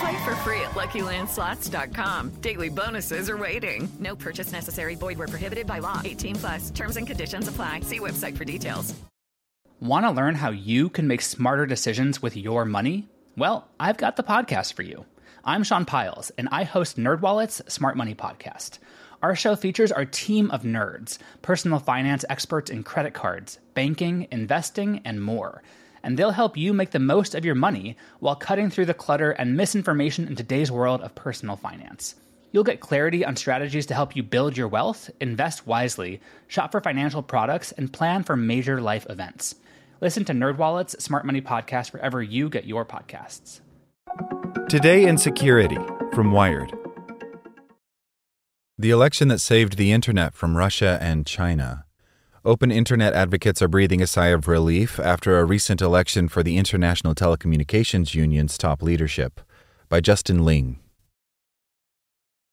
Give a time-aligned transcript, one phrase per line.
[0.00, 2.30] Play for free at LuckyLandSlots.com.
[2.40, 3.90] Daily bonuses are waiting.
[4.00, 4.94] No purchase necessary.
[4.94, 6.00] Void where prohibited by law.
[6.04, 6.70] 18 plus.
[6.70, 7.80] Terms and conditions apply.
[7.80, 8.94] See website for details.
[9.80, 13.08] Want to learn how you can make smarter decisions with your money?
[13.36, 15.06] Well, I've got the podcast for you.
[15.44, 18.78] I'm Sean Pyles, and I host NerdWallet's Smart Money Podcast.
[19.22, 25.00] Our show features our team of nerds, personal finance experts in credit cards, banking, investing,
[25.04, 25.62] and more–
[26.02, 29.30] and they'll help you make the most of your money while cutting through the clutter
[29.32, 32.14] and misinformation in today's world of personal finance.
[32.52, 36.80] You'll get clarity on strategies to help you build your wealth, invest wisely, shop for
[36.80, 39.54] financial products, and plan for major life events.
[40.00, 43.60] Listen to NerdWallet's Smart Money Podcast wherever you get your podcasts.
[44.68, 45.78] Today in Security
[46.12, 46.72] from Wired.
[48.76, 51.84] The election that saved the internet from Russia and China
[52.44, 56.56] Open Internet advocates are breathing a sigh of relief after a recent election for the
[56.56, 59.40] International Telecommunications Union's top leadership.
[59.88, 60.80] By Justin Ling.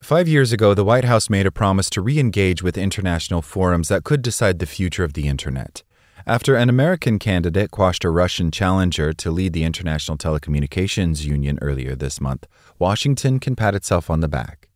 [0.00, 3.88] Five years ago, the White House made a promise to re engage with international forums
[3.88, 5.82] that could decide the future of the Internet.
[6.28, 11.96] After an American candidate quashed a Russian challenger to lead the International Telecommunications Union earlier
[11.96, 12.46] this month,
[12.78, 14.68] Washington can pat itself on the back.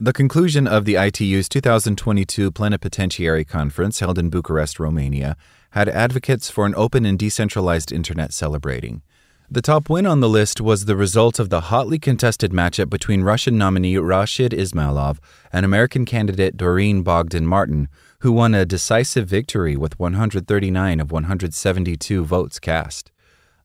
[0.00, 5.36] The conclusion of the ITU's 2022 Plenipotentiary Conference held in Bucharest, Romania,
[5.70, 9.02] had advocates for an open and decentralized internet celebrating.
[9.48, 13.22] The top win on the list was the result of the hotly contested matchup between
[13.22, 15.18] Russian nominee Rashid Ismailov
[15.52, 22.24] and American candidate Doreen Bogdan Martin, who won a decisive victory with 139 of 172
[22.24, 23.12] votes cast.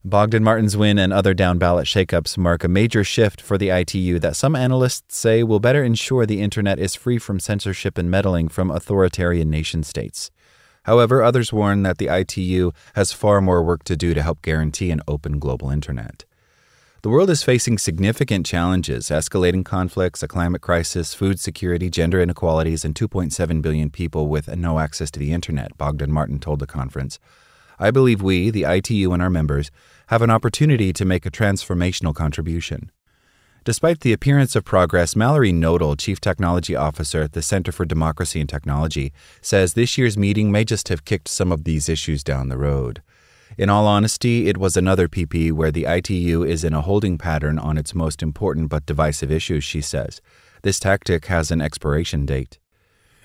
[0.02, 4.18] Bogdan Martin's win and other down ballot shakeups mark a major shift for the ITU
[4.20, 8.48] that some analysts say will better ensure the internet is free from censorship and meddling
[8.48, 10.30] from authoritarian nation states.
[10.84, 14.90] However, others warn that the ITU has far more work to do to help guarantee
[14.90, 16.24] an open global internet.
[17.02, 22.86] The world is facing significant challenges escalating conflicts, a climate crisis, food security, gender inequalities,
[22.86, 27.18] and 2.7 billion people with no access to the internet, Bogdan Martin told the conference.
[27.82, 29.70] I believe we, the ITU and our members,
[30.08, 32.92] have an opportunity to make a transformational contribution.
[33.64, 38.38] Despite the appearance of progress, Mallory Knodel, Chief Technology Officer at the Center for Democracy
[38.38, 42.50] and Technology, says this year's meeting may just have kicked some of these issues down
[42.50, 43.02] the road.
[43.56, 47.58] In all honesty, it was another PP where the ITU is in a holding pattern
[47.58, 50.20] on its most important but divisive issues, she says.
[50.62, 52.58] This tactic has an expiration date.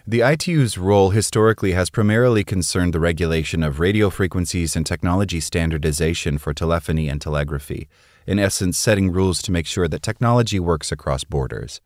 [0.08, 6.38] The ITU's role historically has primarily concerned the regulation of radio frequencies and technology standardization
[6.38, 7.88] for telephony and telegraphy,
[8.28, 11.82] in essence, setting rules to make sure that technology works across borders.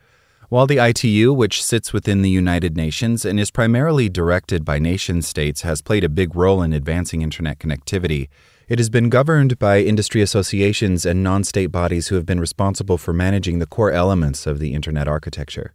[0.49, 5.21] While the ITU, which sits within the United Nations and is primarily directed by nation
[5.21, 8.27] states, has played a big role in advancing Internet connectivity,
[8.67, 12.97] it has been governed by industry associations and non state bodies who have been responsible
[12.97, 15.73] for managing the core elements of the Internet architecture.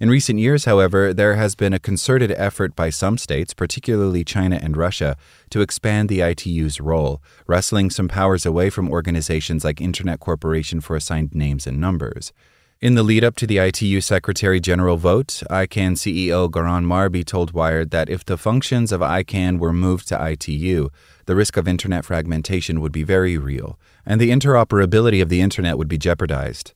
[0.00, 4.60] In recent years, however, there has been a concerted effort by some states, particularly China
[4.62, 5.16] and Russia,
[5.50, 10.94] to expand the ITU's role, wresting some powers away from organizations like Internet Corporation for
[10.94, 12.32] Assigned Names and Numbers.
[12.80, 17.50] In the lead up to the ITU Secretary General vote, ICANN CEO Goran Marby told
[17.50, 20.90] Wired that if the functions of ICANN were moved to ITU,
[21.26, 25.76] the risk of Internet fragmentation would be very real, and the interoperability of the Internet
[25.76, 26.72] would be jeopardized.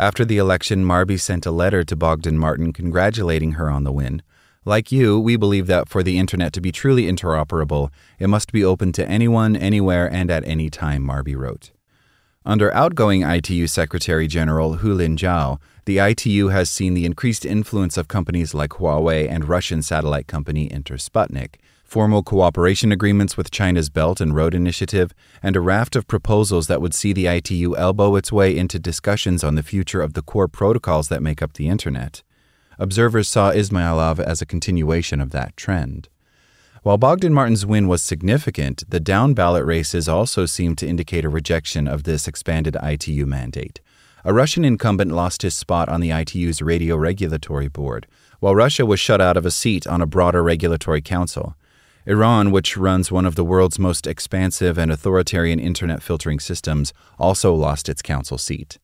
[0.00, 4.22] After the election, Marby sent a letter to Bogdan Martin congratulating her on the win.
[4.64, 8.64] Like you, we believe that for the Internet to be truly interoperable, it must be
[8.64, 11.72] open to anyone, anywhere, and at any time, Marby wrote.
[12.44, 18.08] Under outgoing ITU Secretary General Houlin Zhao, the ITU has seen the increased influence of
[18.08, 21.56] companies like Huawei and Russian satellite company Intersputnik
[21.90, 26.80] formal cooperation agreements with China's Belt and Road Initiative, and a raft of proposals that
[26.80, 30.46] would see the ITU elbow its way into discussions on the future of the core
[30.46, 32.22] protocols that make up the Internet.
[32.78, 36.08] Observers saw Ismailov as a continuation of that trend.
[36.82, 41.28] While Bogdan Martin's win was significant, the down ballot races also seemed to indicate a
[41.28, 43.82] rejection of this expanded ITU mandate.
[44.24, 48.06] A Russian incumbent lost his spot on the ITU's Radio Regulatory Board,
[48.38, 51.54] while Russia was shut out of a seat on a broader regulatory council.
[52.06, 57.54] Iran, which runs one of the world's most expansive and authoritarian internet filtering systems, also
[57.54, 58.78] lost its council seat.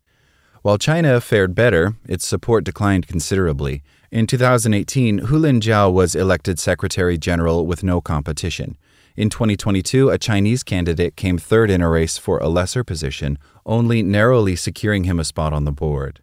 [0.67, 3.85] While China fared better, its support declined considerably.
[4.11, 8.77] In 2018, Houlin Zhao was elected Secretary General with no competition.
[9.15, 14.03] In 2022, a Chinese candidate came third in a race for a lesser position, only
[14.03, 16.21] narrowly securing him a spot on the board.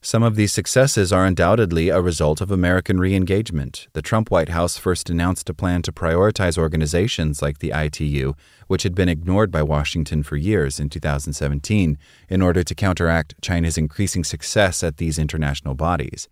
[0.00, 3.88] Some of these successes are undoubtedly a result of American re engagement.
[3.94, 8.34] The Trump White House first announced a plan to prioritize organizations like the ITU,
[8.68, 11.98] which had been ignored by Washington for years in 2017,
[12.28, 16.28] in order to counteract China's increasing success at these international bodies.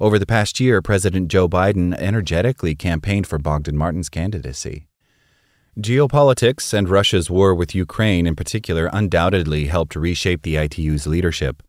[0.00, 4.88] Over the past year, President Joe Biden energetically campaigned for Bogdan Martin's candidacy.
[5.78, 11.62] Geopolitics and Russia's war with Ukraine in particular undoubtedly helped reshape the ITU's leadership.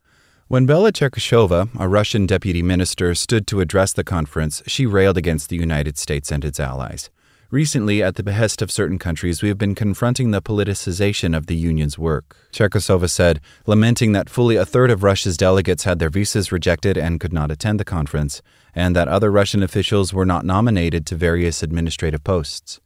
[0.48, 5.48] When Bella Cherkesova, a Russian deputy minister, stood to address the conference, she railed against
[5.48, 7.10] the United States and its allies.
[7.50, 11.56] Recently, at the behest of certain countries, we have been confronting the politicization of the
[11.56, 12.36] Union's work.
[12.52, 17.18] Cherkesova said, lamenting that fully a third of Russia's delegates had their visas rejected and
[17.18, 18.40] could not attend the conference,
[18.72, 22.78] and that other Russian officials were not nominated to various administrative posts.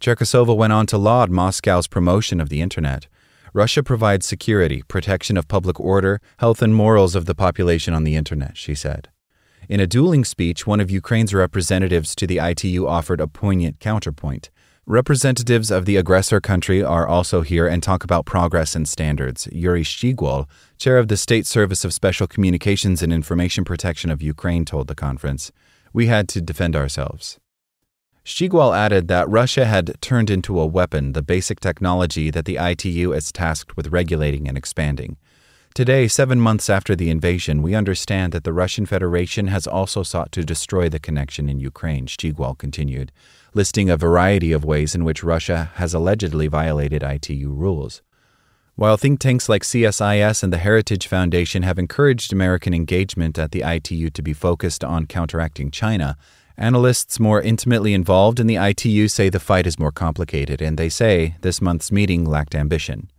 [0.00, 3.08] Cherkesova went on to laud Moscow's promotion of the Internet.
[3.54, 8.16] Russia provides security, protection of public order, health, and morals of the population on the
[8.16, 9.10] Internet, she said.
[9.68, 14.50] In a dueling speech, one of Ukraine's representatives to the ITU offered a poignant counterpoint.
[14.86, 19.48] Representatives of the aggressor country are also here and talk about progress and standards.
[19.52, 24.64] Yuri Shchyhol, chair of the State Service of Special Communications and Information Protection of Ukraine,
[24.64, 25.52] told the conference,
[25.92, 27.38] We had to defend ourselves.
[28.24, 33.12] Shchyhol added that Russia had turned into a weapon the basic technology that the ITU
[33.12, 35.18] is tasked with regulating and expanding.
[35.74, 40.32] Today, seven months after the invasion, we understand that the Russian Federation has also sought
[40.32, 43.12] to destroy the connection in Ukraine, Shchyhol continued,
[43.52, 48.00] listing a variety of ways in which Russia has allegedly violated ITU rules.
[48.76, 53.62] While think tanks like CSIS and the Heritage Foundation have encouraged American engagement at the
[53.66, 56.16] ITU to be focused on counteracting China,
[56.56, 60.88] Analysts more intimately involved in the ITU say the fight is more complicated, and they
[60.88, 63.10] say this month's meeting lacked ambition.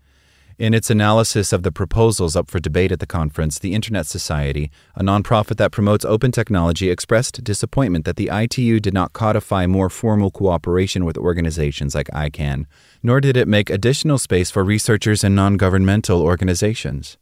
[0.58, 4.72] In its analysis of the proposals up for debate at the conference, the Internet Society,
[4.96, 9.90] a nonprofit that promotes open technology, expressed disappointment that the ITU did not codify more
[9.90, 12.68] formal cooperation with organizations like ICANN,
[13.04, 17.18] nor did it make additional space for researchers and non governmental organizations.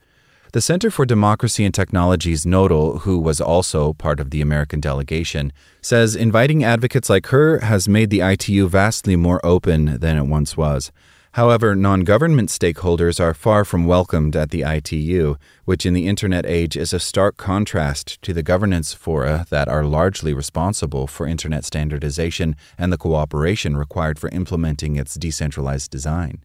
[0.53, 5.51] The Center for Democracy and Technology's Knodel, who was also part of the American delegation,
[5.81, 10.55] says inviting advocates like her has made the ITU vastly more open than it once
[10.55, 10.91] was.
[11.31, 16.45] However, non government stakeholders are far from welcomed at the ITU, which in the Internet
[16.45, 21.65] age is a stark contrast to the governance fora that are largely responsible for Internet
[21.65, 26.43] standardization and the cooperation required for implementing its decentralized design.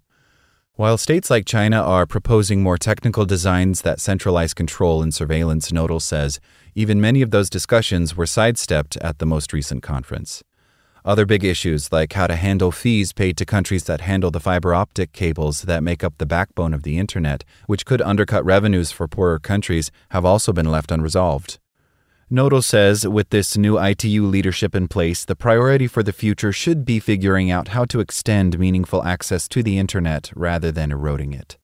[0.79, 6.01] While states like China are proposing more technical designs that centralize control and surveillance, Knodel
[6.01, 6.39] says
[6.77, 10.45] even many of those discussions were sidestepped at the most recent conference.
[11.05, 14.73] Other big issues, like how to handle fees paid to countries that handle the fiber
[14.73, 19.09] optic cables that make up the backbone of the Internet, which could undercut revenues for
[19.09, 21.59] poorer countries, have also been left unresolved.
[22.31, 26.85] Knodel says with this new ITU leadership in place, the priority for the future should
[26.85, 31.57] be figuring out how to extend meaningful access to the Internet rather than eroding it.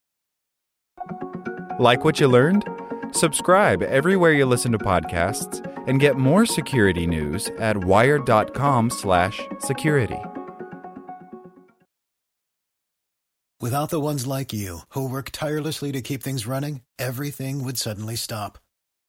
[1.78, 2.64] Like what you learned?
[3.12, 10.20] Subscribe everywhere you listen to podcasts and get more security news at wired.com/security.
[13.60, 18.16] Without the ones like you who work tirelessly to keep things running, everything would suddenly
[18.16, 18.56] stop